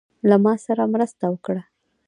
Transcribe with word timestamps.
له 0.29 0.35
ماسره 0.45 0.83
مرسته 0.93 1.25
وکړه. 1.29 1.61